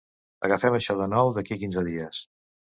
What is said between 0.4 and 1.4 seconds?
Agafem això de nou